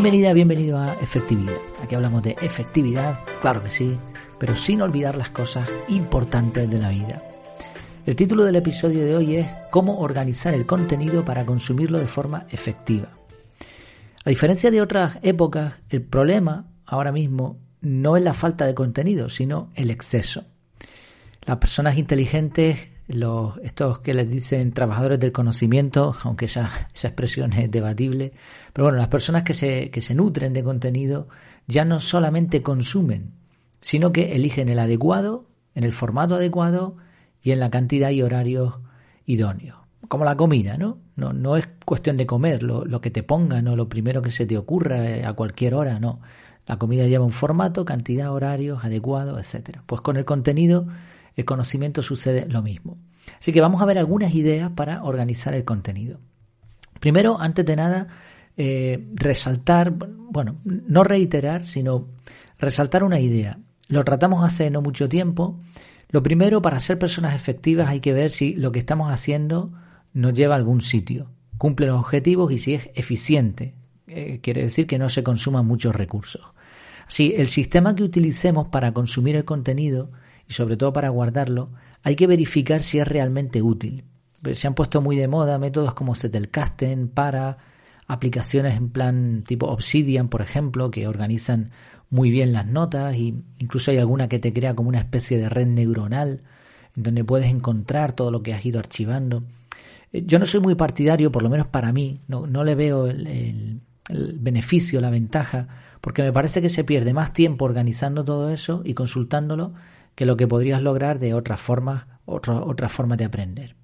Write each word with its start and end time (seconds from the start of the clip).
Bienvenida, 0.00 0.32
bienvenido 0.32 0.78
a 0.78 0.94
Efectividad. 1.02 1.56
Aquí 1.82 1.96
hablamos 1.96 2.22
de 2.22 2.36
efectividad, 2.40 3.18
claro 3.42 3.64
que 3.64 3.72
sí, 3.72 3.98
pero 4.38 4.54
sin 4.54 4.80
olvidar 4.80 5.16
las 5.16 5.30
cosas 5.30 5.68
importantes 5.88 6.70
de 6.70 6.78
la 6.78 6.90
vida. 6.90 7.20
El 8.06 8.14
título 8.14 8.44
del 8.44 8.54
episodio 8.54 9.04
de 9.04 9.16
hoy 9.16 9.34
es 9.38 9.48
Cómo 9.72 9.98
organizar 9.98 10.54
el 10.54 10.66
contenido 10.66 11.24
para 11.24 11.44
consumirlo 11.44 11.98
de 11.98 12.06
forma 12.06 12.46
efectiva. 12.50 13.08
A 14.24 14.30
diferencia 14.30 14.70
de 14.70 14.80
otras 14.80 15.18
épocas, 15.22 15.74
el 15.88 16.02
problema 16.02 16.70
ahora 16.86 17.10
mismo 17.10 17.58
no 17.80 18.16
es 18.16 18.22
la 18.22 18.34
falta 18.34 18.66
de 18.66 18.76
contenido, 18.76 19.28
sino 19.28 19.72
el 19.74 19.90
exceso. 19.90 20.44
Las 21.44 21.56
personas 21.56 21.98
inteligentes, 21.98 22.86
los, 23.08 23.56
estos 23.62 24.00
que 24.00 24.14
les 24.14 24.28
dicen 24.28 24.72
trabajadores 24.72 25.18
del 25.18 25.32
conocimiento, 25.32 26.14
aunque 26.22 26.44
esa, 26.44 26.70
esa 26.94 27.08
expresión 27.08 27.52
es 27.54 27.70
debatible, 27.70 28.32
pero 28.72 28.84
bueno, 28.84 28.98
las 28.98 29.08
personas 29.08 29.42
que 29.42 29.54
se, 29.54 29.90
que 29.90 30.00
se 30.00 30.14
nutren 30.14 30.52
de 30.52 30.62
contenido 30.62 31.28
ya 31.66 31.84
no 31.84 31.98
solamente 31.98 32.62
consumen, 32.62 33.32
sino 33.80 34.12
que 34.12 34.34
eligen 34.34 34.68
el 34.68 34.78
adecuado, 34.78 35.46
en 35.74 35.84
el 35.84 35.92
formato 35.92 36.36
adecuado 36.36 36.96
y 37.42 37.52
en 37.52 37.60
la 37.60 37.70
cantidad 37.70 38.10
y 38.10 38.22
horarios 38.22 38.80
idóneos. 39.24 39.78
Como 40.08 40.24
la 40.24 40.36
comida, 40.36 40.76
¿no? 40.76 40.98
No, 41.16 41.32
no 41.32 41.56
es 41.56 41.68
cuestión 41.84 42.16
de 42.16 42.26
comer 42.26 42.62
lo, 42.62 42.84
lo 42.84 43.00
que 43.00 43.10
te 43.10 43.22
pongan 43.22 43.68
o 43.68 43.76
lo 43.76 43.88
primero 43.88 44.22
que 44.22 44.30
se 44.30 44.46
te 44.46 44.56
ocurra 44.56 45.04
eh, 45.04 45.24
a 45.24 45.32
cualquier 45.34 45.74
hora, 45.74 45.98
no. 45.98 46.20
La 46.66 46.76
comida 46.76 47.06
lleva 47.06 47.24
un 47.24 47.32
formato, 47.32 47.84
cantidad, 47.84 48.32
horarios 48.32 48.84
adecuados, 48.84 49.38
etcétera. 49.38 49.82
Pues 49.86 50.00
con 50.02 50.16
el 50.16 50.24
contenido, 50.24 50.86
el 51.38 51.44
conocimiento 51.44 52.02
sucede 52.02 52.46
lo 52.48 52.62
mismo. 52.62 52.98
Así 53.38 53.52
que 53.52 53.60
vamos 53.60 53.80
a 53.80 53.84
ver 53.84 53.96
algunas 53.96 54.34
ideas 54.34 54.72
para 54.72 55.04
organizar 55.04 55.54
el 55.54 55.64
contenido. 55.64 56.18
Primero, 56.98 57.40
antes 57.40 57.64
de 57.64 57.76
nada, 57.76 58.08
eh, 58.56 59.06
resaltar, 59.14 59.92
bueno, 59.92 60.56
no 60.64 61.04
reiterar, 61.04 61.64
sino 61.64 62.08
resaltar 62.58 63.04
una 63.04 63.20
idea. 63.20 63.60
Lo 63.86 64.04
tratamos 64.04 64.44
hace 64.44 64.68
no 64.68 64.82
mucho 64.82 65.08
tiempo. 65.08 65.60
Lo 66.10 66.24
primero, 66.24 66.60
para 66.60 66.80
ser 66.80 66.98
personas 66.98 67.36
efectivas 67.36 67.88
hay 67.88 68.00
que 68.00 68.12
ver 68.12 68.32
si 68.32 68.54
lo 68.54 68.72
que 68.72 68.80
estamos 68.80 69.12
haciendo 69.12 69.70
nos 70.12 70.34
lleva 70.34 70.56
a 70.56 70.58
algún 70.58 70.80
sitio, 70.80 71.30
cumple 71.56 71.86
los 71.86 72.00
objetivos 72.00 72.50
y 72.50 72.58
si 72.58 72.74
es 72.74 72.90
eficiente. 72.96 73.76
Eh, 74.08 74.40
quiere 74.42 74.62
decir 74.62 74.88
que 74.88 74.98
no 74.98 75.08
se 75.08 75.22
consuman 75.22 75.66
muchos 75.68 75.94
recursos. 75.94 76.42
Si 77.06 77.32
el 77.36 77.46
sistema 77.46 77.94
que 77.94 78.02
utilicemos 78.02 78.66
para 78.66 78.92
consumir 78.92 79.36
el 79.36 79.44
contenido 79.44 80.10
y 80.48 80.54
sobre 80.54 80.76
todo 80.76 80.92
para 80.92 81.10
guardarlo, 81.10 81.70
hay 82.02 82.16
que 82.16 82.26
verificar 82.26 82.82
si 82.82 82.98
es 82.98 83.06
realmente 83.06 83.62
útil. 83.62 84.04
Se 84.54 84.66
han 84.66 84.74
puesto 84.74 85.00
muy 85.00 85.16
de 85.16 85.28
moda 85.28 85.58
métodos 85.58 85.94
como 85.94 86.14
Zettelkasten 86.14 87.08
para 87.08 87.58
aplicaciones 88.06 88.76
en 88.76 88.88
plan 88.90 89.44
tipo 89.46 89.66
Obsidian, 89.66 90.28
por 90.28 90.40
ejemplo, 90.40 90.90
que 90.90 91.06
organizan 91.06 91.70
muy 92.08 92.30
bien 92.30 92.52
las 92.52 92.66
notas 92.66 93.16
y 93.16 93.34
incluso 93.58 93.90
hay 93.90 93.98
alguna 93.98 94.28
que 94.28 94.38
te 94.38 94.52
crea 94.52 94.74
como 94.74 94.88
una 94.88 95.00
especie 95.00 95.36
de 95.36 95.48
red 95.50 95.66
neuronal 95.66 96.42
en 96.96 97.02
donde 97.02 97.24
puedes 97.24 97.50
encontrar 97.50 98.12
todo 98.12 98.30
lo 98.30 98.42
que 98.42 98.54
has 98.54 98.64
ido 98.64 98.78
archivando. 98.78 99.42
Eh, 100.12 100.24
yo 100.24 100.38
no 100.38 100.46
soy 100.46 100.60
muy 100.60 100.74
partidario, 100.74 101.30
por 101.30 101.42
lo 101.42 101.50
menos 101.50 101.66
para 101.66 101.92
mí, 101.92 102.22
no, 102.28 102.46
no 102.46 102.64
le 102.64 102.74
veo 102.74 103.06
el 103.06 103.82
beneficio, 104.08 105.02
la 105.02 105.10
ventaja, 105.10 105.68
porque 106.00 106.22
me 106.22 106.32
parece 106.32 106.62
que 106.62 106.70
se 106.70 106.84
pierde 106.84 107.12
más 107.12 107.34
tiempo 107.34 107.66
organizando 107.66 108.24
todo 108.24 108.50
eso 108.50 108.80
y 108.84 108.94
consultándolo 108.94 109.74
que 110.18 110.26
lo 110.26 110.36
que 110.36 110.48
podrías 110.48 110.82
lograr 110.82 111.20
de 111.20 111.32
otras 111.32 111.60
formas, 111.60 112.06
otras 112.24 112.90
formas 112.90 113.18
de 113.18 113.24
aprender. 113.24 113.76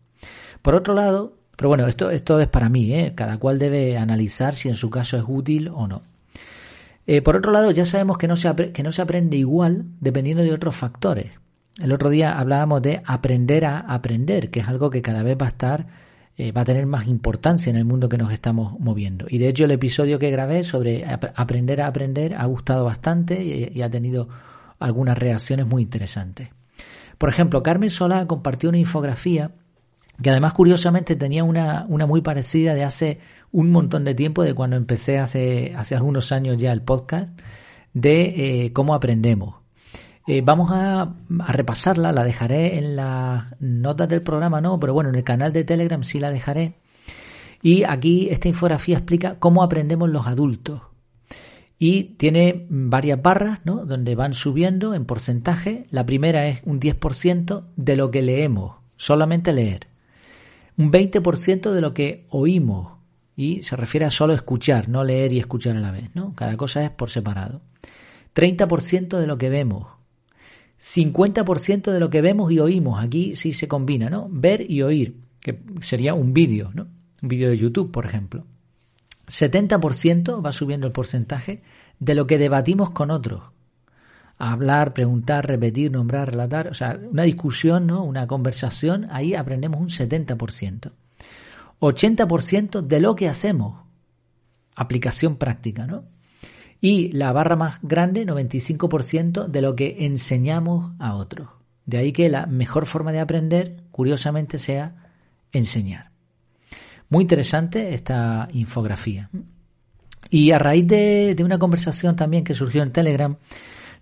Por 0.63 0.75
otro 0.75 0.93
lado, 0.93 1.39
pero 1.55 1.69
bueno, 1.69 1.87
esto, 1.87 2.11
esto 2.11 2.41
es 2.41 2.49
para 2.49 2.69
mí, 2.69 2.93
¿eh? 2.93 3.13
cada 3.15 3.39
cual 3.39 3.61
debe 3.61 3.97
analizar 3.97 4.57
si 4.57 4.69
en 4.69 4.75
su 4.75 4.91
caso 4.91 5.17
es 5.17 5.23
útil 5.29 5.69
o 5.69 5.87
no. 5.87 6.03
Eh, 7.07 7.23
por 7.23 7.37
otro 7.37 7.53
lado, 7.53 7.71
ya 7.71 7.85
sabemos 7.85 8.19
que 8.19 8.27
no, 8.27 8.35
se 8.35 8.73
que 8.73 8.83
no 8.83 8.91
se 8.91 9.01
aprende 9.01 9.37
igual 9.37 9.85
dependiendo 10.01 10.43
de 10.43 10.53
otros 10.53 10.75
factores. 10.75 11.31
El 11.81 11.93
otro 11.93 12.11
día 12.11 12.37
hablábamos 12.37 12.83
de 12.83 13.01
aprender 13.07 13.65
a 13.65 13.79
aprender, 13.79 14.51
que 14.51 14.59
es 14.59 14.67
algo 14.67 14.91
que 14.91 15.03
cada 15.03 15.23
vez 15.23 15.39
va 15.41 15.47
a 15.47 15.51
estar 15.51 15.87
eh, 16.37 16.51
va 16.51 16.63
a 16.63 16.65
tener 16.65 16.85
más 16.87 17.07
importancia 17.07 17.71
en 17.71 17.77
el 17.77 17.85
mundo 17.85 18.09
que 18.09 18.19
nos 18.19 18.33
estamos 18.33 18.77
moviendo. 18.81 19.27
Y 19.29 19.39
de 19.39 19.47
hecho 19.47 19.67
el 19.67 19.71
episodio 19.71 20.19
que 20.19 20.33
grabé 20.33 20.65
sobre 20.65 21.05
aprender 21.37 21.81
a 21.81 21.87
aprender 21.87 22.35
ha 22.35 22.45
gustado 22.47 22.85
bastante 22.85 23.71
y, 23.73 23.81
ha 23.83 23.89
tenido 23.89 24.29
algunas 24.79 25.19
reacciones 25.19 25.67
muy 25.67 25.83
interesantes. 25.83 26.49
Por 27.19 27.29
ejemplo, 27.29 27.63
Carmen 27.63 27.91
Solá 27.91 28.27
compartió 28.27 28.69
una 28.69 28.79
infografía 28.79 29.53
que 30.23 30.31
además 30.31 30.53
curiosamente 30.53 31.17
tenía 31.17 31.45
una, 31.45 31.87
una 31.89 32.07
muy 32.07 32.21
parecida 32.21 32.75
de 32.75 32.85
hace 32.85 33.21
un 33.51 33.71
montón 33.71 34.05
de 34.05 34.15
tiempo, 34.15 34.43
de 34.43 34.55
cuando 34.55 34.77
empecé 34.77 35.19
hace, 35.19 35.75
hace 35.77 35.95
algunos 35.95 36.33
años 36.33 36.57
ya 36.57 36.73
el 36.73 36.83
podcast, 36.83 37.29
de 37.93 38.65
eh, 38.65 38.73
cómo 38.73 38.95
aprendemos. 38.95 39.57
Eh, 40.27 40.41
vamos 40.43 40.71
a, 40.73 41.15
repasarla, 41.49 42.11
la 42.11 42.25
dejaré 42.25 42.79
en 42.79 42.97
las 42.97 43.45
notas 43.61 44.09
del 44.09 44.23
programa, 44.23 44.61
no, 44.61 44.81
pero 44.81 44.95
bueno, 44.95 45.11
en 45.11 45.17
el 45.17 45.25
canal 45.25 45.53
de 45.53 45.65
Telegram 45.65 46.03
sí 46.03 46.19
la 46.19 46.31
dejaré. 46.31 46.79
Y 47.63 47.85
aquí 47.85 48.29
esta 48.31 48.49
infografía 48.49 48.97
explica 48.97 49.39
cómo 49.39 49.63
aprendemos 49.63 50.09
los 50.09 50.27
adultos. 50.27 50.81
Y 51.79 52.05
tiene 52.17 52.67
varias 52.69 53.21
barras, 53.21 53.61
¿no? 53.65 53.85
Donde 53.85 54.15
van 54.15 54.35
subiendo 54.35 54.95
en 54.95 55.05
porcentaje. 55.05 55.87
La 55.91 56.07
primera 56.07 56.47
es 56.49 56.61
un 56.65 56.81
10% 56.81 57.65
de 57.77 57.97
lo 57.97 58.11
que 58.11 58.23
leemos, 58.23 58.77
solamente 58.97 59.53
leer. 59.53 59.89
Un 60.77 60.91
20% 60.91 61.73
de 61.73 61.81
lo 61.81 61.95
que 61.95 62.27
oímos. 62.31 62.95
Y 63.37 63.63
se 63.63 63.77
refiere 63.77 64.07
a 64.07 64.11
solo 64.11 64.33
escuchar, 64.33 64.89
no 64.89 65.03
leer 65.03 65.33
y 65.33 65.41
escuchar 65.41 65.77
a 65.77 65.81
la 65.81 65.91
vez, 65.91 66.11
¿no? 66.15 66.35
Cada 66.35 66.57
cosa 66.57 66.85
es 66.85 66.91
por 66.91 67.11
separado. 67.11 67.61
30% 68.35 69.19
de 69.19 69.27
lo 69.27 69.39
que 69.39 69.49
vemos, 69.49 69.89
50% 70.81 71.93
de 71.93 72.01
lo 72.01 72.11
que 72.11 72.21
vemos 72.21 72.53
y 72.53 72.59
oímos. 72.59 73.03
Aquí 73.03 73.37
sí 73.37 73.53
se 73.53 73.69
combina, 73.69 74.11
¿no? 74.11 74.29
Ver 74.31 74.71
y 74.71 74.83
oír, 74.83 75.17
que 75.41 75.61
sería 75.81 76.15
un 76.15 76.35
vídeo, 76.35 76.71
¿no? 76.75 76.89
Un 77.23 77.29
vídeo 77.29 77.49
de 77.49 77.57
YouTube, 77.57 77.91
por 77.91 78.05
ejemplo. 78.05 78.45
70% 79.29 80.45
va 80.45 80.53
subiendo 80.53 80.87
el 80.87 80.93
porcentaje 80.93 81.63
de 81.99 82.15
lo 82.15 82.27
que 82.27 82.39
debatimos 82.39 82.91
con 82.91 83.11
otros. 83.11 83.53
Hablar, 84.37 84.95
preguntar, 84.95 85.47
repetir, 85.47 85.91
nombrar, 85.91 86.31
relatar, 86.31 86.69
o 86.69 86.75
sea, 86.75 86.99
una 87.11 87.23
discusión, 87.23 87.87
¿no? 87.87 88.05
Una 88.05 88.27
conversación, 88.27 89.07
ahí 89.11 89.35
aprendemos 89.35 89.81
un 89.81 89.89
70%. 89.89 90.91
80% 91.81 92.81
de 92.81 93.01
lo 93.01 93.15
que 93.15 93.29
hacemos. 93.29 93.85
Aplicación 94.75 95.37
práctica, 95.37 95.87
¿no? 95.87 96.05
y 96.85 97.13
la 97.13 97.33
barra 97.33 97.57
más 97.57 97.79
grande, 97.81 98.27
95% 98.27 99.47
de 99.47 99.63
lo 99.63 99.75
que 99.75 100.05
enseñamos 100.05 100.93
a 100.99 101.15
otros. 101.15 101.49
De 101.87 101.97
ahí 101.97 102.13
que 102.13 102.29
la 102.29 102.45
mejor 102.45 102.85
forma 102.85 103.11
de 103.11 103.21
aprender, 103.21 103.85
curiosamente, 103.91 104.59
sea 104.59 105.11
enseñar. 105.51 106.11
Muy 107.09 107.23
interesante 107.23 107.95
esta 107.95 108.49
infografía. 108.53 109.31
Y 110.31 110.51
a 110.51 110.59
raíz 110.59 110.87
de, 110.87 111.37
una 111.45 111.59
conversación 111.59 112.17
también 112.17 112.45
que 112.45 112.55
surgió 112.55 112.83
en 112.83 112.93
Telegram, 112.93 113.37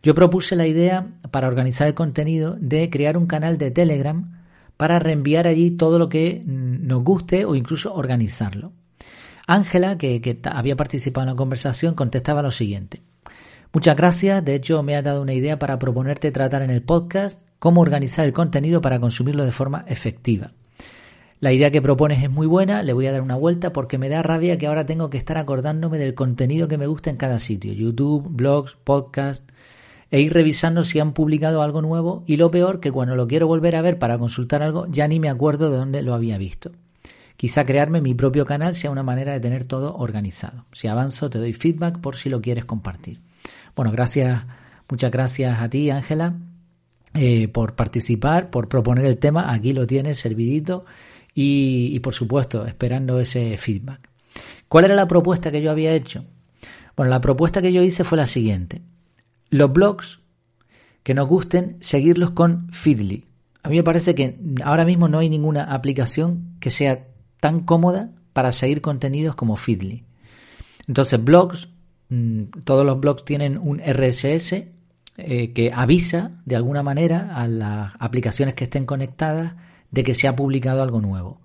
yo 0.02 0.14
propuse 0.14 0.56
la 0.56 0.66
idea 0.66 1.06
para 1.30 1.48
organizar 1.48 1.88
el 1.88 1.94
contenido 1.94 2.56
de 2.58 2.90
crear 2.90 3.16
un 3.16 3.26
canal 3.26 3.58
de 3.58 3.70
Telegram 3.70 4.42
para 4.76 4.98
reenviar 4.98 5.46
allí 5.46 5.72
todo 5.72 5.98
lo 5.98 6.08
que 6.08 6.42
nos 6.46 7.04
guste 7.04 7.44
o 7.44 7.54
incluso 7.54 7.94
organizarlo. 7.94 8.72
Ángela, 9.46 9.98
que, 9.98 10.40
había 10.44 10.76
participado 10.76 11.24
en 11.24 11.34
la 11.34 11.36
conversación, 11.36 11.94
contestaba 11.94 12.42
lo 12.42 12.50
siguiente. 12.50 13.02
Muchas 13.72 13.96
gracias, 13.96 14.44
de 14.44 14.54
hecho 14.54 14.82
me 14.82 14.96
ha 14.96 15.02
dado 15.02 15.22
una 15.22 15.34
idea 15.34 15.58
para 15.58 15.78
proponerte 15.78 16.30
tratar 16.30 16.62
en 16.62 16.70
el 16.70 16.82
podcast 16.82 17.40
cómo 17.58 17.80
organizar 17.80 18.24
el 18.24 18.32
contenido 18.32 18.80
para 18.80 19.00
consumirlo 19.00 19.44
de 19.44 19.52
forma 19.52 19.84
efectiva. 19.88 20.52
La 21.42 21.52
idea 21.52 21.72
que 21.72 21.82
propones 21.82 22.22
es 22.22 22.30
muy 22.30 22.46
buena, 22.46 22.84
le 22.84 22.92
voy 22.92 23.08
a 23.08 23.10
dar 23.10 23.20
una 23.20 23.34
vuelta 23.34 23.72
porque 23.72 23.98
me 23.98 24.08
da 24.08 24.22
rabia 24.22 24.58
que 24.58 24.68
ahora 24.68 24.86
tengo 24.86 25.10
que 25.10 25.18
estar 25.18 25.38
acordándome 25.38 25.98
del 25.98 26.14
contenido 26.14 26.68
que 26.68 26.78
me 26.78 26.86
gusta 26.86 27.10
en 27.10 27.16
cada 27.16 27.40
sitio, 27.40 27.72
YouTube, 27.72 28.28
blogs, 28.30 28.76
podcast, 28.84 29.42
e 30.12 30.20
ir 30.20 30.32
revisando 30.32 30.84
si 30.84 31.00
han 31.00 31.14
publicado 31.14 31.60
algo 31.62 31.82
nuevo 31.82 32.22
y 32.28 32.36
lo 32.36 32.52
peor 32.52 32.78
que 32.78 32.92
cuando 32.92 33.16
lo 33.16 33.26
quiero 33.26 33.48
volver 33.48 33.74
a 33.74 33.82
ver 33.82 33.98
para 33.98 34.18
consultar 34.18 34.62
algo 34.62 34.86
ya 34.88 35.08
ni 35.08 35.18
me 35.18 35.28
acuerdo 35.28 35.68
de 35.68 35.78
dónde 35.78 36.02
lo 36.02 36.14
había 36.14 36.38
visto. 36.38 36.70
Quizá 37.36 37.64
crearme 37.64 38.00
mi 38.00 38.14
propio 38.14 38.46
canal 38.46 38.76
sea 38.76 38.92
una 38.92 39.02
manera 39.02 39.32
de 39.32 39.40
tener 39.40 39.64
todo 39.64 39.96
organizado. 39.96 40.66
Si 40.70 40.86
avanzo, 40.86 41.28
te 41.28 41.40
doy 41.40 41.54
feedback 41.54 41.98
por 41.98 42.14
si 42.14 42.30
lo 42.30 42.40
quieres 42.40 42.66
compartir. 42.66 43.18
Bueno, 43.74 43.90
gracias, 43.90 44.44
muchas 44.88 45.10
gracias 45.10 45.60
a 45.60 45.68
ti, 45.68 45.90
Ángela, 45.90 46.36
eh, 47.14 47.48
por 47.48 47.74
participar, 47.74 48.48
por 48.50 48.68
proponer 48.68 49.06
el 49.06 49.18
tema. 49.18 49.52
Aquí 49.52 49.72
lo 49.72 49.88
tienes, 49.88 50.20
servidito. 50.20 50.84
Y, 51.34 51.98
por 52.00 52.14
supuesto, 52.14 52.66
esperando 52.66 53.18
ese 53.18 53.56
feedback. 53.56 54.08
¿Cuál 54.68 54.86
era 54.86 54.94
la 54.94 55.08
propuesta 55.08 55.50
que 55.50 55.62
yo 55.62 55.70
había 55.70 55.94
hecho? 55.94 56.24
Bueno, 56.96 57.10
la 57.10 57.20
propuesta 57.20 57.62
que 57.62 57.72
yo 57.72 57.82
hice 57.82 58.04
fue 58.04 58.18
la 58.18 58.26
siguiente. 58.26 58.82
Los 59.50 59.72
blogs 59.72 60.20
que 61.02 61.14
nos 61.14 61.28
gusten, 61.28 61.76
seguirlos 61.80 62.30
con 62.30 62.70
Feedly. 62.70 63.24
A 63.62 63.68
mí 63.68 63.76
me 63.76 63.82
parece 63.82 64.14
que 64.14 64.38
ahora 64.64 64.84
mismo 64.84 65.08
no 65.08 65.18
hay 65.18 65.28
ninguna 65.28 65.64
aplicación 65.64 66.56
que 66.60 66.70
sea 66.70 67.06
tan 67.40 67.60
cómoda 67.60 68.10
para 68.32 68.52
seguir 68.52 68.80
contenidos 68.80 69.34
como 69.34 69.56
Feedly. 69.56 70.04
Entonces, 70.86 71.22
blogs, 71.22 71.68
mm, 72.08 72.42
todos 72.64 72.84
los 72.84 73.00
blogs 73.00 73.24
tienen 73.24 73.58
un 73.58 73.80
RSS 73.80 74.68
eh, 75.18 75.52
que 75.52 75.70
avisa 75.74 76.40
de 76.44 76.56
alguna 76.56 76.82
manera 76.82 77.36
a 77.36 77.46
las 77.46 77.92
aplicaciones 77.98 78.54
que 78.54 78.64
estén 78.64 78.86
conectadas 78.86 79.54
de 79.92 80.02
que 80.02 80.14
se 80.14 80.26
ha 80.26 80.34
publicado 80.34 80.82
algo 80.82 81.00
nuevo. 81.00 81.40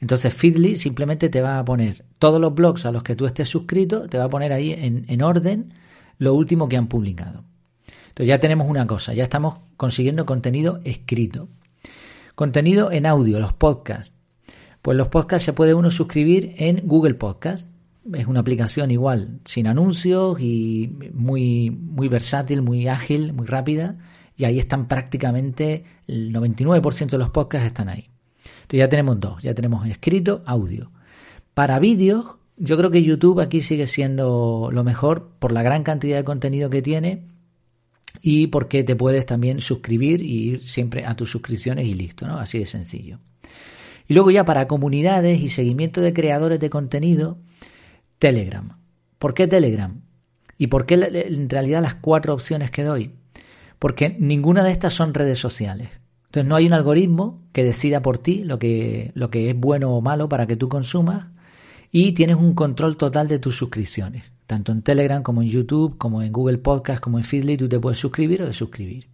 Entonces 0.00 0.34
Feedly 0.34 0.76
simplemente 0.76 1.28
te 1.28 1.42
va 1.42 1.58
a 1.58 1.64
poner 1.64 2.04
todos 2.18 2.40
los 2.40 2.54
blogs 2.54 2.86
a 2.86 2.90
los 2.90 3.02
que 3.02 3.14
tú 3.14 3.26
estés 3.26 3.48
suscrito, 3.48 4.08
te 4.08 4.18
va 4.18 4.24
a 4.24 4.30
poner 4.30 4.52
ahí 4.52 4.72
en, 4.72 5.04
en 5.08 5.22
orden 5.22 5.74
lo 6.18 6.34
último 6.34 6.68
que 6.68 6.76
han 6.76 6.88
publicado. 6.88 7.44
Entonces 8.08 8.28
ya 8.28 8.40
tenemos 8.40 8.68
una 8.68 8.86
cosa, 8.86 9.14
ya 9.14 9.24
estamos 9.24 9.60
consiguiendo 9.76 10.24
contenido 10.26 10.80
escrito. 10.84 11.48
Contenido 12.34 12.90
en 12.90 13.06
audio, 13.06 13.38
los 13.38 13.52
podcasts. 13.52 14.14
Pues 14.82 14.96
los 14.96 15.08
podcasts 15.08 15.44
se 15.44 15.52
puede 15.52 15.74
uno 15.74 15.90
suscribir 15.90 16.54
en 16.56 16.80
Google 16.86 17.14
Podcast. 17.14 17.68
Es 18.14 18.26
una 18.26 18.40
aplicación 18.40 18.90
igual, 18.90 19.40
sin 19.44 19.66
anuncios 19.66 20.40
y 20.40 20.90
muy, 21.12 21.70
muy 21.70 22.08
versátil, 22.08 22.62
muy 22.62 22.88
ágil, 22.88 23.34
muy 23.34 23.46
rápida. 23.46 23.98
Y 24.40 24.46
ahí 24.46 24.58
están 24.58 24.88
prácticamente 24.88 25.84
el 26.06 26.32
99% 26.32 27.10
de 27.10 27.18
los 27.18 27.28
podcasts 27.28 27.66
están 27.66 27.90
ahí. 27.90 28.08
Entonces 28.42 28.78
ya 28.78 28.88
tenemos 28.88 29.20
dos, 29.20 29.42
ya 29.42 29.54
tenemos 29.54 29.86
escrito, 29.86 30.42
audio. 30.46 30.90
Para 31.52 31.78
vídeos, 31.78 32.24
yo 32.56 32.78
creo 32.78 32.90
que 32.90 33.02
YouTube 33.02 33.40
aquí 33.40 33.60
sigue 33.60 33.86
siendo 33.86 34.70
lo 34.72 34.82
mejor 34.82 35.32
por 35.38 35.52
la 35.52 35.62
gran 35.62 35.82
cantidad 35.82 36.16
de 36.16 36.24
contenido 36.24 36.70
que 36.70 36.80
tiene 36.80 37.26
y 38.22 38.46
porque 38.46 38.82
te 38.82 38.96
puedes 38.96 39.26
también 39.26 39.60
suscribir 39.60 40.22
y 40.22 40.52
ir 40.52 40.66
siempre 40.66 41.04
a 41.04 41.14
tus 41.16 41.30
suscripciones 41.30 41.84
y 41.86 41.92
listo, 41.92 42.26
¿no? 42.26 42.38
Así 42.38 42.58
de 42.58 42.64
sencillo. 42.64 43.18
Y 44.08 44.14
luego 44.14 44.30
ya 44.30 44.46
para 44.46 44.66
comunidades 44.66 45.38
y 45.38 45.50
seguimiento 45.50 46.00
de 46.00 46.14
creadores 46.14 46.60
de 46.60 46.70
contenido, 46.70 47.36
Telegram. 48.18 48.78
¿Por 49.18 49.34
qué 49.34 49.46
Telegram? 49.46 50.00
¿Y 50.56 50.68
por 50.68 50.86
qué 50.86 50.94
en 50.94 51.50
realidad 51.50 51.82
las 51.82 51.96
cuatro 51.96 52.32
opciones 52.32 52.70
que 52.70 52.84
doy? 52.84 53.19
Porque 53.80 54.14
ninguna 54.20 54.62
de 54.62 54.70
estas 54.72 54.92
son 54.92 55.14
redes 55.14 55.38
sociales. 55.38 55.88
Entonces 56.26 56.48
no 56.48 56.54
hay 56.54 56.66
un 56.66 56.74
algoritmo 56.74 57.42
que 57.52 57.64
decida 57.64 58.02
por 58.02 58.18
ti 58.18 58.44
lo 58.44 58.58
que, 58.58 59.10
lo 59.14 59.30
que 59.30 59.50
es 59.50 59.56
bueno 59.56 59.96
o 59.96 60.00
malo 60.00 60.28
para 60.28 60.46
que 60.46 60.54
tú 60.54 60.68
consumas 60.68 61.26
y 61.90 62.12
tienes 62.12 62.36
un 62.36 62.54
control 62.54 62.96
total 62.96 63.26
de 63.26 63.38
tus 63.38 63.56
suscripciones. 63.56 64.24
Tanto 64.46 64.70
en 64.70 64.82
Telegram 64.82 65.22
como 65.22 65.42
en 65.42 65.48
YouTube, 65.48 65.96
como 65.96 66.22
en 66.22 66.30
Google 66.30 66.58
Podcast, 66.58 67.00
como 67.00 67.18
en 67.18 67.24
Feedly, 67.24 67.56
tú 67.56 67.68
te 67.68 67.80
puedes 67.80 67.98
suscribir 67.98 68.42
o 68.42 68.46
desuscribir. 68.46 69.08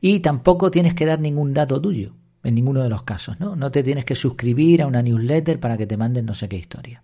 Y 0.00 0.20
tampoco 0.20 0.70
tienes 0.70 0.94
que 0.94 1.04
dar 1.04 1.20
ningún 1.20 1.52
dato 1.52 1.80
tuyo 1.80 2.14
en 2.42 2.54
ninguno 2.54 2.82
de 2.82 2.88
los 2.88 3.02
casos, 3.02 3.38
¿no? 3.38 3.56
No 3.56 3.70
te 3.70 3.82
tienes 3.82 4.06
que 4.06 4.14
suscribir 4.14 4.80
a 4.80 4.86
una 4.86 5.02
newsletter 5.02 5.60
para 5.60 5.76
que 5.76 5.86
te 5.86 5.98
manden 5.98 6.24
no 6.24 6.32
sé 6.32 6.48
qué 6.48 6.56
historia. 6.56 7.02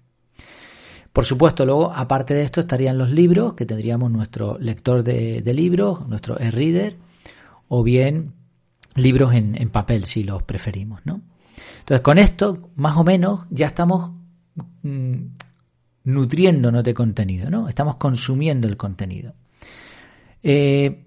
Por 1.14 1.24
supuesto, 1.24 1.64
luego, 1.64 1.92
aparte 1.94 2.34
de 2.34 2.42
esto, 2.42 2.60
estarían 2.60 2.98
los 2.98 3.08
libros, 3.08 3.54
que 3.54 3.64
tendríamos 3.64 4.10
nuestro 4.10 4.58
lector 4.58 5.04
de, 5.04 5.40
libros, 5.54 6.08
nuestro 6.08 6.40
e-reader, 6.40 6.96
o 7.68 7.84
bien 7.84 8.32
libros 8.96 9.32
en, 9.32 9.70
papel, 9.70 10.06
si 10.06 10.24
los 10.24 10.42
preferimos, 10.42 11.06
¿no? 11.06 11.20
Entonces, 11.78 12.00
con 12.00 12.18
esto, 12.18 12.68
más 12.74 12.96
o 12.96 13.04
menos, 13.04 13.46
ya 13.50 13.68
estamos 13.68 14.10
mm, 14.82 15.14
nutriéndonos 16.02 16.82
de 16.82 16.94
contenido, 16.94 17.48
¿no? 17.48 17.68
Estamos 17.68 17.94
consumiendo 17.94 18.66
el 18.66 18.76
contenido. 18.76 19.34
Eh, 20.42 21.04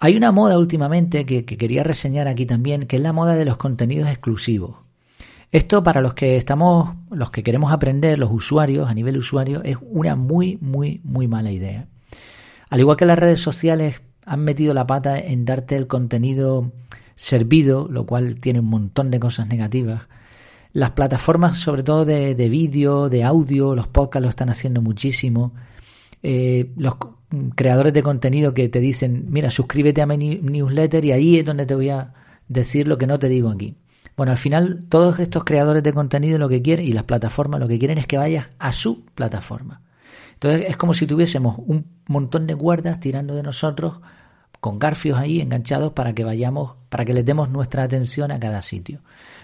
hay 0.00 0.16
una 0.16 0.32
moda 0.32 0.58
últimamente 0.58 1.24
que, 1.24 1.44
quería 1.44 1.84
reseñar 1.84 2.26
aquí 2.26 2.44
también, 2.44 2.88
que 2.88 2.96
es 2.96 3.02
la 3.02 3.12
moda 3.12 3.36
de 3.36 3.44
los 3.44 3.56
contenidos 3.56 4.08
exclusivos. 4.08 4.78
Esto 5.52 5.82
para 5.82 6.00
los 6.00 6.14
que 6.14 6.36
estamos, 6.36 6.94
los 7.10 7.30
que 7.32 7.42
queremos 7.42 7.72
aprender, 7.72 8.18
los 8.18 8.30
usuarios, 8.30 8.88
a 8.88 8.94
nivel 8.94 9.16
usuario, 9.16 9.62
es 9.64 9.78
una 9.80 10.14
muy, 10.14 10.58
muy, 10.60 11.00
muy 11.02 11.26
mala 11.26 11.50
idea. 11.50 11.88
Al 12.68 12.78
igual 12.78 12.96
que 12.96 13.04
las 13.04 13.18
redes 13.18 13.40
sociales 13.40 14.00
han 14.24 14.44
metido 14.44 14.74
la 14.74 14.86
pata 14.86 15.18
en 15.18 15.44
darte 15.44 15.74
el 15.76 15.88
contenido 15.88 16.70
servido, 17.16 17.88
lo 17.90 18.06
cual 18.06 18.36
tiene 18.36 18.60
un 18.60 18.66
montón 18.66 19.10
de 19.10 19.18
cosas 19.18 19.48
negativas. 19.48 20.02
Las 20.72 20.92
plataformas, 20.92 21.58
sobre 21.58 21.82
todo 21.82 22.04
de, 22.04 22.36
de 22.36 22.48
vídeo, 22.48 23.08
de 23.08 23.24
audio, 23.24 23.74
los 23.74 23.88
podcasts 23.88 24.22
lo 24.22 24.28
están 24.28 24.50
haciendo 24.50 24.82
muchísimo. 24.82 25.52
Eh, 26.22 26.70
los 26.76 26.94
creadores 27.56 27.92
de 27.92 28.04
contenido 28.04 28.54
que 28.54 28.68
te 28.68 28.78
dicen, 28.78 29.24
mira, 29.28 29.50
suscríbete 29.50 30.00
a 30.00 30.06
mi 30.06 30.16
newsletter 30.16 31.04
y 31.04 31.12
ahí 31.12 31.38
es 31.38 31.44
donde 31.44 31.66
te 31.66 31.74
voy 31.74 31.88
a 31.88 32.14
decir 32.46 32.86
lo 32.86 32.98
que 32.98 33.08
no 33.08 33.18
te 33.18 33.28
digo 33.28 33.50
aquí. 33.50 33.74
Bueno, 34.20 34.32
al 34.32 34.36
final 34.36 34.84
todos 34.90 35.18
estos 35.18 35.44
creadores 35.44 35.82
de 35.82 35.94
contenido 35.94 36.36
lo 36.36 36.46
que 36.46 36.60
quieren 36.60 36.86
y 36.86 36.92
las 36.92 37.04
plataformas 37.04 37.58
lo 37.58 37.66
que 37.66 37.78
quieren 37.78 37.96
es 37.96 38.06
que 38.06 38.18
vayas 38.18 38.48
a 38.58 38.70
su 38.70 39.06
plataforma. 39.14 39.80
Entonces 40.34 40.66
es 40.68 40.76
como 40.76 40.92
si 40.92 41.06
tuviésemos 41.06 41.56
un 41.56 41.86
montón 42.06 42.46
de 42.46 42.52
guardas 42.52 43.00
tirando 43.00 43.34
de 43.34 43.42
nosotros 43.42 43.98
con 44.60 44.78
garfios 44.78 45.18
ahí 45.18 45.40
enganchados 45.40 45.94
para 45.94 46.12
que 46.12 46.22
vayamos, 46.22 46.74
para 46.90 47.06
que 47.06 47.14
les 47.14 47.24
demos 47.24 47.48
nuestra 47.48 47.82
atención 47.82 48.30
a 48.30 48.38
cada 48.38 48.60
sitio. 48.60 49.00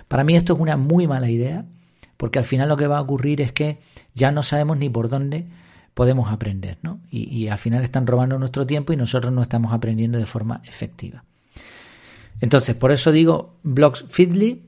Para 0.08 0.25
mí 0.25 0.37
esto 0.37 0.52
es 0.52 0.61
una 0.61 0.76
muy 0.76 1.06
mala 1.06 1.31
idea, 1.31 1.64
porque 2.19 2.38
al 2.38 2.44
final 2.44 2.69
lo 2.69 2.76
que 2.76 2.87
va 2.87 2.99
a 2.99 3.00
ocurrir 3.00 3.40
es 3.40 3.52
que 3.52 3.79
ya 4.14 4.31
no 4.31 4.43
sabemos 4.43 4.76
ni 4.76 4.90
por 4.90 5.08
dónde 5.08 5.46
podemos 5.94 6.31
aprender, 6.31 6.76
¿no? 6.82 7.00
Y, 7.11 7.49
al 7.49 7.56
final 7.56 7.82
están 7.82 8.06
robando 8.06 8.38
nuestro 8.38 8.67
tiempo 8.67 8.93
y 8.93 8.99
nosotros 8.99 9.32
no 9.32 9.40
estamos 9.40 9.72
aprendiendo 9.72 10.19
de 10.19 10.26
forma 10.26 10.61
efectiva. 10.67 11.25
Entonces, 12.43 12.76
por 12.76 12.93
eso 12.93 13.11
digo 13.11 13.55
blogs 13.62 14.05
Feedly, 14.06 14.66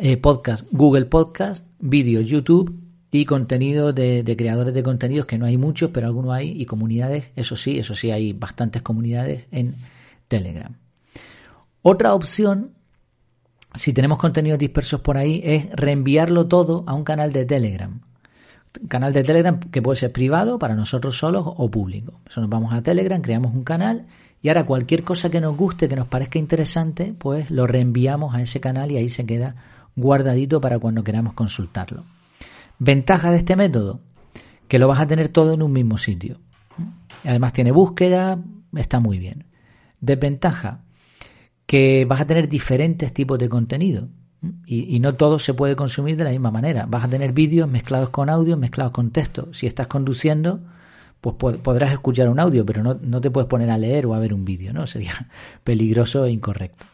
eh, 0.00 0.16
podcast 0.16 0.64
Google 0.70 1.06
Podcast, 1.06 1.66
vídeos 1.78 2.26
YouTube 2.26 2.80
y 3.10 3.24
contenido 3.24 3.92
de, 3.92 4.22
de, 4.22 4.36
creadores 4.36 4.74
de 4.74 4.82
contenidos, 4.82 5.26
que 5.26 5.38
no 5.38 5.46
hay 5.46 5.56
muchos, 5.56 5.90
pero 5.90 6.06
algunos 6.06 6.32
hay, 6.32 6.50
y 6.50 6.66
comunidades, 6.66 7.26
eso 7.36 7.56
sí, 7.56 7.78
eso 7.78 7.94
sí, 7.94 8.10
hay 8.10 8.32
bastantes 8.32 8.82
comunidades 8.82 9.44
en 9.50 9.74
Telegram. 10.28 10.74
Otra 11.82 12.14
opción, 12.14 12.72
si 13.74 13.92
tenemos 13.92 14.18
contenidos 14.18 14.58
dispersos 14.58 15.00
por 15.00 15.16
ahí, 15.16 15.40
es 15.44 15.70
reenviarlo 15.72 16.46
todo 16.46 16.84
a 16.86 16.94
un 16.94 17.04
canal 17.04 17.32
de 17.32 17.44
Telegram 17.44 18.00
canal 18.88 19.12
de 19.12 19.22
Telegram 19.22 19.60
que 19.60 19.82
puede 19.82 19.96
ser 19.96 20.12
privado 20.12 20.58
para 20.58 20.74
nosotros 20.74 21.16
solos 21.16 21.44
o 21.46 21.70
público. 21.70 22.20
Eso 22.28 22.40
nos 22.40 22.50
vamos 22.50 22.72
a 22.72 22.82
Telegram, 22.82 23.20
creamos 23.20 23.54
un 23.54 23.64
canal 23.64 24.06
y 24.42 24.48
ahora 24.48 24.66
cualquier 24.66 25.04
cosa 25.04 25.30
que 25.30 25.40
nos 25.40 25.56
guste, 25.56 25.88
que 25.88 25.96
nos 25.96 26.08
parezca 26.08 26.38
interesante, 26.38 27.14
pues 27.16 27.50
lo 27.50 27.66
reenviamos 27.66 28.34
a 28.34 28.42
ese 28.42 28.60
canal 28.60 28.92
y 28.92 28.96
ahí 28.96 29.08
se 29.08 29.24
queda 29.24 29.56
guardadito 29.96 30.60
para 30.60 30.78
cuando 30.78 31.04
queramos 31.04 31.34
consultarlo. 31.34 32.04
Ventaja 32.78 33.30
de 33.30 33.38
este 33.38 33.56
método, 33.56 34.00
que 34.68 34.78
lo 34.78 34.88
vas 34.88 35.00
a 35.00 35.06
tener 35.06 35.28
todo 35.28 35.52
en 35.52 35.62
un 35.62 35.72
mismo 35.72 35.98
sitio. 35.98 36.40
Además 37.24 37.52
tiene 37.52 37.70
búsqueda, 37.70 38.38
está 38.74 39.00
muy 39.00 39.18
bien. 39.18 39.44
Desventaja, 40.00 40.82
que 41.66 42.04
vas 42.04 42.20
a 42.20 42.26
tener 42.26 42.48
diferentes 42.48 43.12
tipos 43.12 43.38
de 43.38 43.48
contenido. 43.48 44.08
Y, 44.66 45.00
no 45.00 45.14
todo 45.14 45.38
se 45.38 45.54
puede 45.54 45.74
consumir 45.74 46.16
de 46.16 46.24
la 46.24 46.30
misma 46.30 46.50
manera. 46.50 46.84
Vas 46.86 47.04
a 47.04 47.08
tener 47.08 47.32
vídeos 47.32 47.66
mezclados 47.66 48.10
con 48.10 48.28
audio, 48.28 48.58
mezclados 48.58 48.92
con 48.92 49.10
texto. 49.10 49.48
Si 49.54 49.66
estás 49.66 49.86
conduciendo, 49.86 50.60
pues 51.22 51.56
podrás 51.56 51.92
escuchar 51.92 52.28
un 52.28 52.38
audio, 52.38 52.66
pero 52.66 52.82
no, 52.82 52.98
no 53.00 53.22
te 53.22 53.30
puedes 53.30 53.48
poner 53.48 53.70
a 53.70 53.78
leer 53.78 54.04
o 54.04 54.14
a 54.14 54.18
ver 54.18 54.34
un 54.34 54.44
vídeo, 54.44 54.74
¿no? 54.74 54.86
Sería 54.88 55.28
peligroso 55.62 56.26
e 56.26 56.32
incorrecto. 56.32 56.84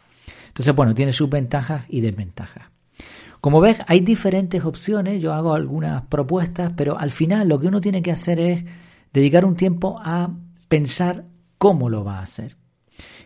Entonces, 0.47 0.73
bueno, 0.73 0.95
tiene 0.95 1.11
sus 1.11 1.29
ventajas 1.29 1.85
y 1.89 1.99
desventajas. 1.99 2.70
Como 3.41 3.59
ves, 3.59 3.77
hay 3.87 4.01
diferentes 4.01 4.63
opciones, 4.63 5.19
yo 5.19 5.33
hago 5.33 5.55
algunas 5.55 6.03
propuestas, 6.03 6.73
pero 6.77 6.97
al 6.99 7.09
final 7.09 7.47
lo 7.47 7.59
que 7.59 7.67
uno 7.67 7.81
tiene 7.81 8.03
que 8.03 8.11
hacer 8.11 8.39
es 8.39 8.63
dedicar 9.11 9.45
un 9.45 9.55
tiempo 9.55 9.99
a 9.99 10.29
pensar 10.67 11.25
cómo 11.57 11.89
lo 11.89 12.03
va 12.03 12.19
a 12.19 12.23
hacer. 12.23 12.55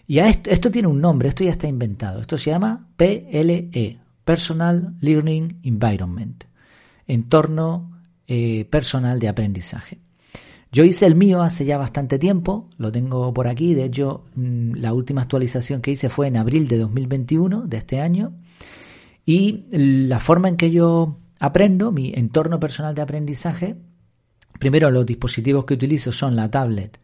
Y 0.08 0.20
a 0.20 0.30
esto, 0.30 0.50
esto 0.50 0.72
tiene 0.72 0.88
un 0.88 1.02
nombre, 1.02 1.28
esto 1.28 1.44
ya 1.44 1.52
está 1.52 1.68
inventado, 1.68 2.22
esto 2.22 2.38
se 2.38 2.52
llama 2.52 2.88
PLE, 2.96 4.00
Personal 4.24 4.96
Learning 5.02 5.60
Environment, 5.64 6.46
entorno 7.08 7.92
eh, 8.26 8.66
personal 8.66 9.20
de 9.20 9.28
aprendizaje. 9.28 10.00
Yo 10.72 10.84
hice 10.84 11.06
el 11.06 11.16
mío 11.16 11.42
hace 11.42 11.66
ya 11.66 11.78
bastante 11.78 12.20
tiempo, 12.20 12.70
lo 12.78 12.92
tengo 12.92 13.34
por 13.34 13.48
aquí, 13.48 13.74
de 13.74 13.86
hecho 13.86 14.26
mm, 14.36 14.76
la 14.76 14.94
última 14.94 15.22
actualización 15.22 15.82
que 15.82 15.92
hice 15.92 16.08
fue 16.10 16.28
en 16.28 16.38
abril 16.38 16.68
de 16.68 16.78
2021, 16.78 17.68
de 17.68 17.78
este 17.78 18.00
año, 18.00 18.34
y 19.26 19.66
la 19.72 20.20
forma 20.20 20.50
en 20.50 20.58
que 20.58 20.72
yo 20.72 21.18
aprendo, 21.40 21.92
mi 21.92 22.14
entorno 22.16 22.60
personal 22.60 22.94
de 22.94 23.02
aprendizaje, 23.02 23.76
primero 24.60 24.92
los 24.92 25.06
dispositivos 25.06 25.66
que 25.66 25.74
utilizo 25.74 26.12
son 26.12 26.36
la 26.36 26.50
tablet, 26.52 27.00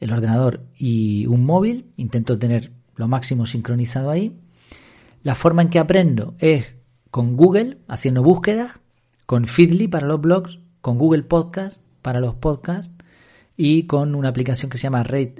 el 0.00 0.12
ordenador 0.12 0.64
y 0.76 1.26
un 1.26 1.44
móvil, 1.44 1.86
intento 1.96 2.38
tener 2.38 2.72
lo 2.96 3.08
máximo 3.08 3.46
sincronizado 3.46 4.10
ahí, 4.10 4.38
la 5.22 5.34
forma 5.34 5.62
en 5.62 5.70
que 5.70 5.80
aprendo 5.80 6.34
es 6.38 6.74
con 7.10 7.36
Google, 7.36 7.78
haciendo 7.88 8.22
búsquedas, 8.22 8.78
con 9.26 9.46
Feedly 9.46 9.88
para 9.88 10.06
los 10.06 10.20
blogs, 10.20 10.60
con 10.80 10.98
Google 10.98 11.24
Podcast 11.24 11.78
para 12.02 12.20
los 12.20 12.36
podcasts 12.36 12.92
y 13.56 13.84
con 13.84 14.14
una 14.14 14.28
aplicación 14.28 14.70
que 14.70 14.78
se 14.78 14.84
llama 14.84 15.02
Read, 15.02 15.32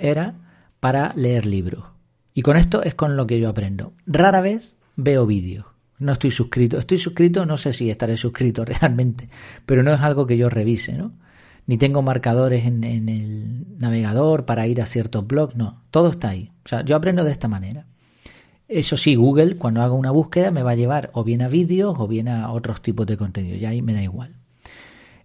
Era 0.00 0.34
para 0.80 1.12
leer 1.14 1.46
libros. 1.46 1.84
Y 2.32 2.42
con 2.42 2.56
esto 2.56 2.82
es 2.82 2.94
con 2.94 3.16
lo 3.16 3.26
que 3.26 3.38
yo 3.38 3.48
aprendo. 3.48 3.92
Rara 4.06 4.40
vez 4.40 4.76
veo 4.96 5.26
vídeos. 5.26 5.66
No 5.98 6.12
estoy 6.12 6.30
suscrito. 6.30 6.78
Estoy 6.78 6.98
suscrito, 6.98 7.46
no 7.46 7.56
sé 7.56 7.72
si 7.72 7.90
estaré 7.90 8.16
suscrito 8.16 8.64
realmente, 8.66 9.28
pero 9.64 9.82
no 9.82 9.94
es 9.94 10.00
algo 10.00 10.26
que 10.26 10.36
yo 10.36 10.48
revise, 10.48 10.92
¿no? 10.92 11.12
ni 11.66 11.78
tengo 11.78 12.02
marcadores 12.02 12.64
en, 12.64 12.84
en 12.84 13.08
el 13.08 13.78
navegador 13.78 14.44
para 14.44 14.66
ir 14.66 14.80
a 14.80 14.86
ciertos 14.86 15.26
blogs, 15.26 15.56
no, 15.56 15.82
todo 15.90 16.10
está 16.10 16.28
ahí. 16.30 16.52
O 16.64 16.68
sea, 16.68 16.82
yo 16.82 16.96
aprendo 16.96 17.24
de 17.24 17.32
esta 17.32 17.48
manera. 17.48 17.86
Eso 18.68 18.96
sí, 18.96 19.14
Google, 19.14 19.56
cuando 19.56 19.82
haga 19.82 19.92
una 19.92 20.10
búsqueda, 20.10 20.50
me 20.50 20.62
va 20.62 20.72
a 20.72 20.76
llevar 20.76 21.10
o 21.12 21.24
bien 21.24 21.42
a 21.42 21.48
vídeos 21.48 21.96
o 21.98 22.06
bien 22.08 22.28
a 22.28 22.50
otros 22.50 22.82
tipos 22.82 23.06
de 23.06 23.16
contenido, 23.16 23.56
y 23.56 23.64
ahí 23.64 23.82
me 23.82 23.94
da 23.94 24.02
igual. 24.02 24.36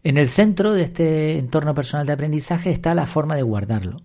En 0.04 0.18
el 0.18 0.28
centro 0.28 0.74
de 0.74 0.84
este 0.84 1.38
entorno 1.38 1.76
personal 1.76 2.08
de 2.08 2.14
aprendizaje 2.14 2.72
está 2.72 2.96
la 2.96 3.06
forma 3.06 3.36
de 3.36 3.44
guardarlo. 3.44 3.98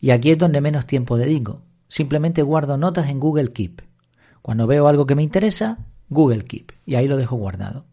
Y 0.00 0.10
aquí 0.10 0.30
es 0.30 0.38
donde 0.38 0.62
menos 0.62 0.86
tiempo 0.86 1.18
dedico. 1.18 1.60
Simplemente 1.88 2.42
guardo 2.42 2.78
notas 2.78 3.10
en 3.10 3.20
Google 3.20 3.52
Keep. 3.52 3.82
Cuando 4.42 4.66
veo 4.66 4.88
algo 4.88 5.06
que 5.06 5.14
me 5.14 5.22
interesa, 5.22 5.78
Google 6.08 6.44
Keep. 6.44 6.72
Y 6.84 6.96
ahí 6.96 7.08
lo 7.08 7.16
dejo 7.16 7.36
guardado. 7.36 7.86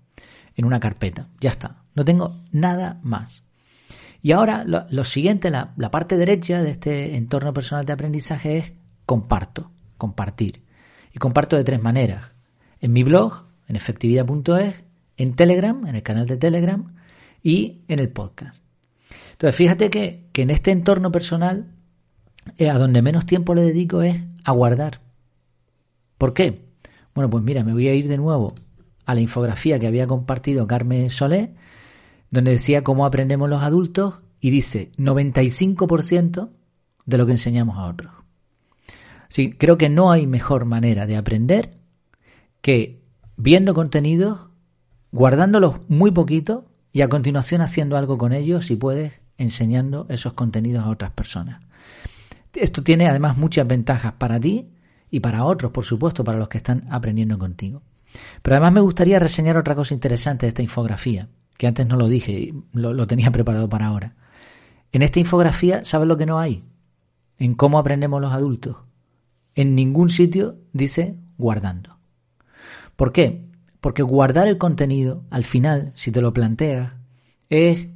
En 0.55 0.65
una 0.65 0.79
carpeta. 0.79 1.27
Ya 1.39 1.51
está. 1.51 1.83
No 1.95 2.03
tengo 2.03 2.41
nada 2.51 2.99
más. 3.03 3.43
Y 4.21 4.33
ahora 4.33 4.65
lo, 4.65 5.03
siguiente, 5.05 5.49
la, 5.49 5.73
parte 5.91 6.17
derecha 6.17 6.61
de 6.61 6.71
este 6.71 7.15
entorno 7.15 7.53
personal 7.53 7.85
de 7.85 7.93
aprendizaje 7.93 8.57
es 8.57 8.71
comparto, 9.05 9.71
compartir. 9.97 10.63
Y 11.13 11.19
comparto 11.19 11.55
de 11.55 11.63
tres 11.63 11.81
maneras. 11.81 12.25
En 12.81 12.91
mi 12.91 13.03
blog, 13.03 13.45
en 13.67 13.75
efectividad.es, 13.75 14.75
en 15.17 15.35
Telegram, 15.35 15.87
en 15.87 15.95
el 15.95 16.03
canal 16.03 16.25
de 16.25 16.37
Telegram, 16.37 16.95
y 17.41 17.81
en 17.87 17.99
el 17.99 18.09
podcast. 18.09 18.61
Entonces, 19.31 19.55
fíjate 19.55 19.89
que, 19.89 20.29
en 20.33 20.49
este 20.49 20.71
entorno 20.71 21.11
personal, 21.11 21.67
eh, 22.57 22.69
a 22.69 22.77
donde 22.77 23.01
menos 23.01 23.25
tiempo 23.25 23.53
le 23.53 23.61
dedico 23.61 24.01
es 24.01 24.17
a 24.43 24.51
guardar. 24.51 25.01
¿Por 26.19 26.33
qué? 26.33 26.65
Bueno, 27.15 27.29
pues 27.29 27.43
mira, 27.43 27.63
me 27.63 27.73
voy 27.73 27.87
a 27.87 27.95
ir 27.95 28.07
de 28.07 28.17
nuevo 28.17 28.53
a 29.05 29.15
la 29.15 29.21
infografía 29.21 29.79
que 29.79 29.87
había 29.87 30.05
compartido 30.05 30.67
Carmen 30.67 31.09
Solé, 31.09 31.55
donde 32.29 32.51
decía 32.51 32.83
cómo 32.83 33.05
aprendemos 33.05 33.49
los 33.49 33.63
adultos 33.63 34.15
y 34.39 34.51
dice 34.51 34.91
95% 34.97 36.49
de 37.05 37.17
lo 37.17 37.25
que 37.25 37.31
enseñamos 37.31 37.77
a 37.77 37.85
otros. 37.85 38.11
Sí, 39.29 39.53
creo 39.53 39.77
que 39.77 39.89
no 39.89 40.11
hay 40.11 40.27
mejor 40.27 40.65
manera 40.65 41.07
de 41.07 41.15
aprender 41.15 41.77
que 42.61 43.01
viendo 43.37 43.73
contenidos, 43.73 44.41
guardándolos 45.13 45.77
muy 45.87 46.11
poquito 46.11 46.65
y 46.91 47.01
a 47.01 47.07
continuación 47.07 47.61
haciendo 47.61 47.95
algo 47.95 48.17
con 48.17 48.33
ellos, 48.33 48.65
si 48.65 48.75
puedes, 48.75 49.13
enseñando 49.37 50.05
esos 50.09 50.33
contenidos 50.33 50.83
a 50.83 50.89
otras 50.89 51.11
personas. 51.11 51.61
Esto 52.53 52.83
tiene 52.83 53.07
además 53.07 53.37
muchas 53.37 53.65
ventajas 53.65 54.13
para 54.13 54.37
ti 54.37 54.67
y 55.11 55.19
para 55.19 55.45
otros, 55.45 55.71
por 55.71 55.85
supuesto, 55.85 56.23
para 56.23 56.37
los 56.37 56.49
que 56.49 56.57
están 56.57 56.87
aprendiendo 56.89 57.37
contigo. 57.37 57.81
Pero 58.41 58.55
además 58.55 58.73
me 58.73 58.81
gustaría 58.81 59.19
reseñar 59.19 59.57
otra 59.57 59.75
cosa 59.75 59.93
interesante 59.93 60.45
de 60.45 60.49
esta 60.49 60.61
infografía, 60.61 61.29
que 61.57 61.67
antes 61.67 61.85
no 61.87 61.95
lo 61.95 62.07
dije, 62.07 62.53
lo, 62.73 62.93
lo 62.93 63.07
tenía 63.07 63.31
preparado 63.31 63.69
para 63.69 63.87
ahora. 63.87 64.15
En 64.91 65.01
esta 65.01 65.19
infografía, 65.19 65.85
¿sabes 65.85 66.07
lo 66.07 66.17
que 66.17 66.25
no 66.25 66.39
hay? 66.39 66.63
En 67.37 67.53
cómo 67.53 67.79
aprendemos 67.79 68.21
los 68.21 68.33
adultos. 68.33 68.77
En 69.55 69.75
ningún 69.75 70.09
sitio 70.09 70.57
dice 70.73 71.15
guardando. 71.37 71.97
¿Por 72.95 73.11
qué? 73.11 73.45
Porque 73.81 74.01
guardar 74.01 74.47
el 74.47 74.57
contenido, 74.57 75.23
al 75.29 75.43
final, 75.43 75.91
si 75.95 76.11
te 76.11 76.21
lo 76.21 76.33
planteas, 76.33 76.93
es 77.49 77.87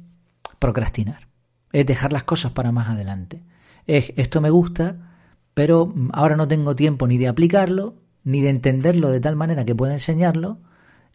procrastinar. 0.58 1.28
Es 1.72 1.86
dejar 1.86 2.12
las 2.12 2.24
cosas 2.24 2.52
para 2.52 2.72
más 2.72 2.88
adelante. 2.88 3.42
Es 3.86 4.12
esto 4.16 4.40
me 4.40 4.50
gusta, 4.50 5.13
pero 5.54 5.94
ahora 6.12 6.36
no 6.36 6.48
tengo 6.48 6.76
tiempo 6.76 7.06
ni 7.06 7.16
de 7.16 7.28
aplicarlo, 7.28 7.94
ni 8.24 8.40
de 8.40 8.50
entenderlo 8.50 9.10
de 9.10 9.20
tal 9.20 9.36
manera 9.36 9.64
que 9.64 9.74
pueda 9.74 9.92
enseñarlo, 9.92 10.58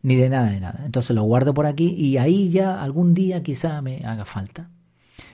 ni 0.02 0.16
de 0.16 0.30
nada 0.30 0.50
de 0.50 0.60
nada. 0.60 0.82
Entonces 0.86 1.16
lo 1.16 1.24
guardo 1.24 1.54
por 1.54 1.66
aquí 1.66 1.94
y 1.98 2.18
ahí 2.18 2.50
ya 2.50 2.82
algún 2.82 3.14
día 3.14 3.44
quizá 3.44 3.82
me 3.82 4.06
haga 4.06 4.26
falta. 4.26 4.70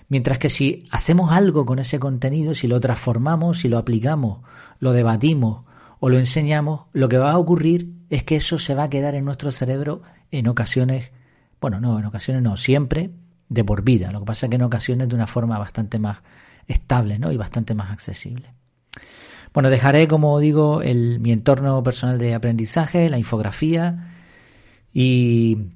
Mientras 0.07 0.39
que 0.39 0.50
si 0.50 0.88
hacemos 0.91 1.31
algo 1.31 1.65
con 1.65 1.79
ese 1.79 2.00
contenido, 2.00 2.53
si 2.53 2.67
lo 2.67 2.79
transformamos, 2.79 3.59
si 3.59 3.69
lo 3.69 3.77
aplicamos, 3.77 4.41
lo 4.79 4.93
debatimos 4.93 5.65
o 6.00 6.09
lo 6.09 6.17
enseñamos, 6.17 6.85
lo 6.93 7.09
que 7.09 7.17
va 7.17 7.31
a 7.31 7.38
ocurrir 7.38 7.91
es 8.09 8.24
que 8.24 8.35
eso 8.35 8.59
se 8.59 8.75
va 8.75 8.83
a 8.83 8.89
quedar 8.89 9.15
en 9.15 9.25
nuestro 9.25 9.51
cerebro 9.51 10.01
en 10.31 10.47
ocasiones, 10.47 11.12
bueno, 11.59 11.79
no, 11.79 11.97
en 11.97 12.05
ocasiones 12.05 12.43
no, 12.43 12.57
siempre 12.57 13.12
de 13.50 13.63
por 13.63 13.83
vida. 13.83 14.12
Lo 14.12 14.19
que 14.19 14.25
pasa 14.25 14.45
es 14.45 14.50
que 14.50 14.55
en 14.55 14.63
ocasiones 14.63 15.09
de 15.09 15.15
una 15.15 15.27
forma 15.27 15.57
bastante 15.57 16.00
más 16.00 16.19
estable 16.67 17.19
¿no? 17.19 17.31
y 17.31 17.38
bastante 17.38 17.74
más 17.74 17.91
accesible. 17.91 18.53
Bueno, 19.55 19.69
dejaré, 19.69 20.09
como 20.09 20.38
digo, 20.41 20.81
el, 20.81 21.21
mi 21.21 21.31
entorno 21.31 21.81
personal 21.81 22.19
de 22.19 22.35
aprendizaje, 22.35 23.09
la 23.09 23.17
infografía 23.17 24.12
y, 24.93 25.69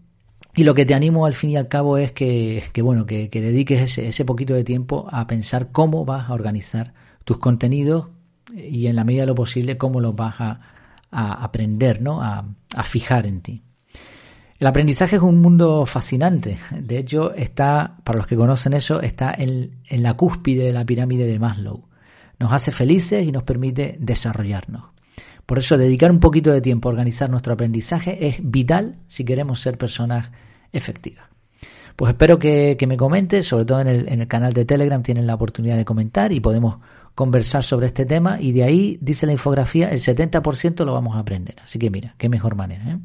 lo 0.57 0.73
que 0.73 0.85
te 0.85 0.93
animo 0.93 1.25
al 1.25 1.33
fin 1.33 1.51
y 1.51 1.55
al 1.55 1.69
cabo 1.69 1.97
es 1.97 2.11
que, 2.11 2.61
bueno, 2.83 3.05
que, 3.05 3.29
que 3.29 3.39
dediques 3.39 3.97
ese, 3.97 4.25
poquito 4.25 4.53
de 4.53 4.65
tiempo 4.65 5.07
a 5.09 5.25
pensar 5.27 5.71
cómo 5.71 6.03
vas 6.03 6.29
a 6.29 6.33
organizar 6.33 6.93
tus 7.23 7.37
contenidos 7.37 8.09
y 8.53 8.87
en 8.87 8.97
la 8.97 9.05
medida 9.05 9.21
de 9.21 9.27
lo 9.27 9.35
posible 9.35 9.77
cómo 9.77 10.01
los 10.01 10.13
vas 10.13 10.35
a, 10.41 10.59
aprender, 11.09 12.01
¿no? 12.01 12.21
A, 12.21 12.43
fijar 12.83 13.25
en 13.25 13.39
ti. 13.39 13.63
El 14.59 14.67
aprendizaje 14.67 15.15
es 15.15 15.21
un 15.21 15.39
mundo 15.39 15.85
fascinante. 15.85 16.57
De 16.77 16.97
hecho, 16.97 17.33
está, 17.33 17.95
para 18.03 18.17
los 18.17 18.27
que 18.27 18.35
conocen 18.35 18.73
eso, 18.73 18.99
está 18.99 19.33
en 19.33 19.71
la 19.89 20.15
cúspide 20.15 20.65
de 20.65 20.73
la 20.73 20.83
pirámide 20.83 21.25
de 21.25 21.39
Maslow. 21.39 21.88
Nos 22.39 22.51
hace 22.53 22.71
felices 22.71 23.27
y 23.27 23.31
nos 23.31 23.43
permite 23.43 23.97
desarrollarnos. 23.99 24.85
Por 25.45 25.57
eso, 25.57 25.77
dedicar 25.77 26.11
un 26.11 26.19
poquito 26.19 26.51
de 26.51 26.61
tiempo 26.61 26.89
a 26.89 26.91
organizar 26.91 27.29
nuestro 27.29 27.53
aprendizaje 27.53 28.27
es 28.27 28.37
vital 28.41 28.97
si 29.07 29.25
queremos 29.25 29.59
ser 29.59 29.77
personas 29.77 30.31
efectivas. 30.71 31.25
Pues 31.95 32.11
espero 32.11 32.39
que, 32.39 32.77
me 32.87 32.95
comentes, 32.95 33.47
sobre 33.47 33.65
todo 33.65 33.81
en 33.81 33.87
el, 33.87 34.07
en 34.07 34.21
el 34.21 34.27
canal 34.27 34.53
de 34.53 34.63
Telegram 34.63 35.03
tienen 35.03 35.27
la 35.27 35.35
oportunidad 35.35 35.75
de 35.75 35.83
comentar 35.83 36.31
y 36.31 36.39
podemos 36.39 36.77
conversar 37.13 37.63
sobre 37.63 37.87
este 37.87 38.05
tema 38.05 38.39
y 38.39 38.53
de 38.53 38.63
ahí, 38.63 38.97
dice 39.01 39.25
la 39.25 39.33
infografía, 39.33 39.89
el 39.89 39.99
70% 39.99 40.85
lo 40.85 40.93
vamos 40.93 41.17
a 41.17 41.19
aprender. 41.19 41.55
Así 41.61 41.77
que 41.77 41.89
mira, 41.89 42.15
qué 42.17 42.29
mejor 42.29 42.55
manera. 42.55 42.91
¿eh? 42.91 42.97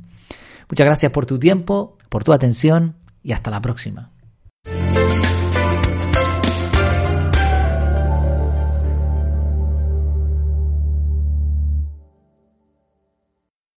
Muchas 0.69 0.87
gracias 0.87 1.11
por 1.11 1.27
tu 1.27 1.41
tiempo, 1.41 1.99
por 2.09 2.23
tu 2.23 2.33
atención 2.33 2.95
y 3.25 3.33
hasta 3.33 3.51
la 3.51 3.61
próxima. 3.61 4.13